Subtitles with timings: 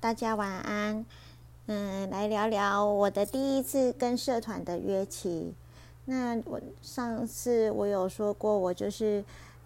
[0.00, 1.04] 大家晚安。
[1.66, 5.52] 嗯，来聊聊我的第一次跟社团的约期。
[6.06, 9.22] 那我上次我有说过，我就是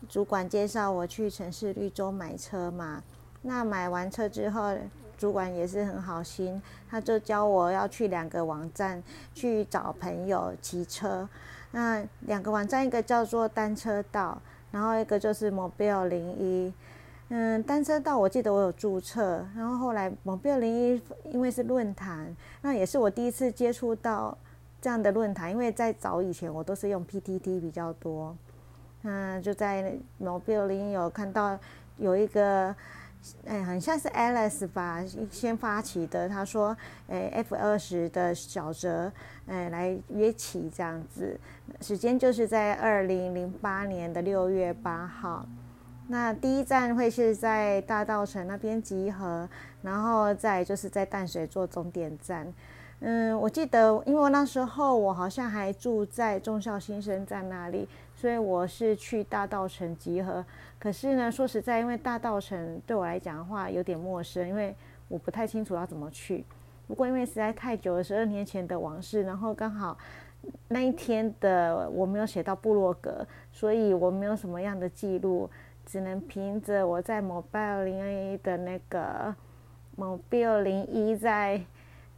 [0.09, 3.01] 主管介绍我去城市绿洲买车嘛。
[3.43, 4.77] 那买完车之后，
[5.17, 6.61] 主管也是很好心，
[6.91, 9.01] 他就教我要去两个网站
[9.35, 11.29] 去找朋友骑车。
[11.71, 14.43] 那两个网站，一个叫做单车道，
[14.73, 16.73] 然后一个就是 Mobile 零一。
[17.37, 21.03] 嗯，单车道我记得我有注册，然后后来某标零一
[21.33, 24.39] 因为是论坛，那也是我第一次接触到
[24.81, 28.37] 这样的论坛，因为在早以前我都是用 PTT 比较多。
[29.03, 31.59] 嗯，就在某标零一有看到
[31.97, 32.73] 有一个，
[33.47, 36.77] 哎，很像是 Alice 吧，先发起的，他说，
[37.09, 39.11] 哎，F 二十的小哲，
[39.49, 41.37] 哎，来约起这样子，
[41.81, 45.45] 时间就是在二零零八年的六月八号。
[46.09, 49.49] 那第一站会是在大道城那边集合，
[49.83, 52.53] 然后再就是在淡水做终点站。
[53.01, 60.45] 嗯，我记得，因为那时候我好像还住在中校新生站那里，所以我是去大道城集合。
[60.79, 64.75] 可是呢，说实在，因为大道城对我来讲的话有点陌生，因为
[65.09, 66.45] 我不太清楚要怎么去。
[66.87, 69.97] 不过因为实在太久了，十二年前的往事，然后刚好
[70.69, 75.49] 那一天的我没有写到部落格，所以我没有什么样的记录。
[75.87, 79.35] 只能凭着我在 Mobile 零一的那个
[79.97, 81.61] Mobile 零一在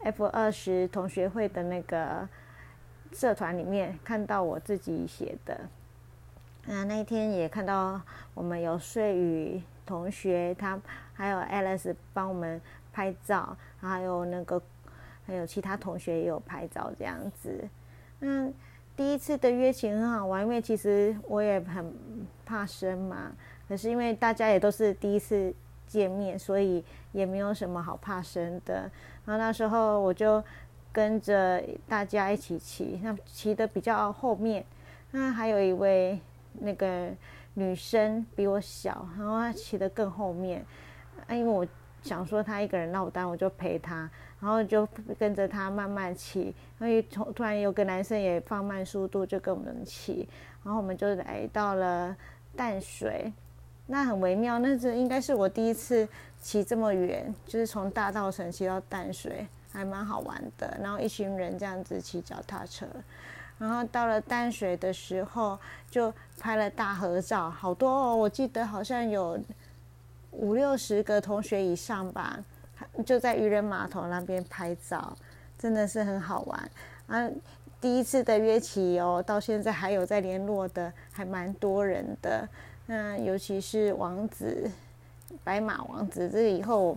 [0.01, 2.29] F 二十同学会的那个
[3.13, 5.61] 社团里面看到我自己写的。
[6.67, 8.01] 嗯，那一天也看到
[8.35, 10.81] 我们有睡雨同学，他
[11.13, 12.61] 还有 Alice 帮我们
[12.93, 14.61] 拍照，还有那个
[15.27, 17.69] 还有其他同学也有拍照这样子。
[18.21, 18.53] 嗯，
[18.97, 21.95] 第一次的约情很好玩，因为其实我也很
[22.45, 23.33] 怕生嘛。
[23.69, 25.53] 可是因为大家也都是第一次
[25.87, 28.91] 见面，所以也没有什么好怕生的。
[29.25, 30.43] 然后那时候我就
[30.93, 34.65] 跟着大家一起骑，那骑的比较后面。
[35.11, 36.21] 那还有一位
[36.61, 37.11] 那个
[37.55, 40.65] 女生比我小，然后她骑的更后面。
[41.27, 41.67] 啊，因为我
[42.03, 44.09] 想说她一个人落单，我就陪她，
[44.41, 44.89] 然后就
[45.19, 46.55] 跟着他慢慢骑。
[46.81, 50.29] 因为突突然有个男生也放慢速度，就跟我们骑。
[50.65, 52.17] 然后我们就来到了
[52.57, 53.33] 淡水。
[53.89, 56.09] 那很微妙，那这应该是我第一次
[56.43, 60.77] 骑这么远，就是从大道城骑到淡水，还蛮好玩的。
[60.83, 62.85] 然后一群人这样子骑脚踏车，
[63.59, 65.57] 然后到了淡水的时候
[65.89, 69.39] 就拍了大合照，好多哦，我记得好像有
[70.33, 72.45] 五六十个同学以上吧，
[73.05, 75.17] 就在渔人码头那边拍照，
[75.59, 76.71] 真的是很好玩。
[77.07, 77.31] 啊，
[77.81, 82.49] 第一次的约起哦，到现在还有在联络的，还蛮多人的。
[82.87, 84.71] 那尤其是王子，
[85.45, 86.97] 白马王子，这以后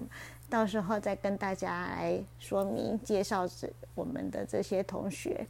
[0.50, 5.46] 到时候再跟大家来说明介绍这我们的这些同学。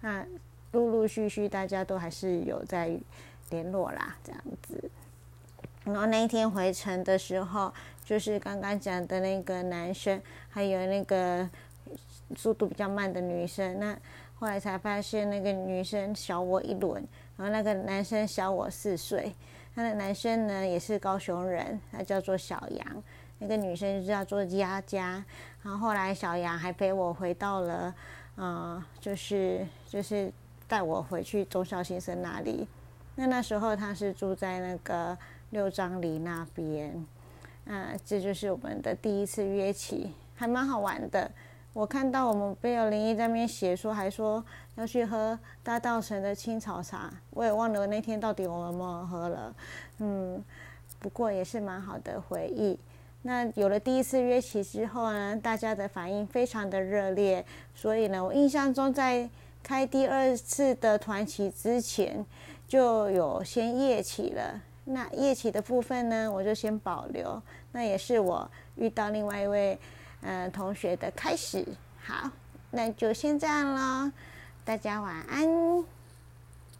[0.00, 0.26] 那
[0.72, 2.98] 陆陆续续大家都还是有在
[3.50, 4.90] 联络啦，这样子。
[5.84, 7.72] 然后那一天回程的时候，
[8.04, 11.48] 就是刚刚讲的那个男生，还有那个
[12.36, 13.78] 速度比较慢的女生。
[13.80, 13.96] 那
[14.34, 17.06] 后来才发现，那个女生小我一轮，
[17.36, 19.34] 然后那个男生小我四岁。
[19.74, 23.02] 那个男生呢也是高雄人，他叫做小杨。
[23.38, 25.24] 那个女生就叫做佳佳。
[25.62, 27.94] 然后后来小杨还陪我回到了，
[28.36, 30.30] 嗯，就是就是
[30.68, 32.68] 带我回去中校先生那里。
[33.14, 35.16] 那那时候他是住在那个
[35.52, 37.06] 六张里那边。
[37.66, 41.30] 嗯，这就是我们的第一次约起，还蛮好玩的。
[41.72, 49.54] 我看到我们贝尔林一在那边写说，还说要去喝大道城的青草茶，我也忘了那天到底我们有没有喝了。
[50.00, 50.44] 嗯，
[50.98, 52.78] 不过也是蛮好的回忆。
[53.22, 57.42] 那有了第一次约起之后呢，大家的反应非常的热烈，
[57.74, 59.30] 所以呢，我印象中在
[59.62, 62.26] 开第二次的团旗之前
[62.66, 64.60] 就有先夜起了。
[64.84, 67.42] 那夜起的部分呢，我就先保留。
[67.72, 69.78] 那也是我遇到另外一位。
[70.24, 71.66] 呃，同学的开始，
[72.00, 72.30] 好，
[72.70, 74.12] 那就先这样喽，
[74.64, 75.44] 大家晚安。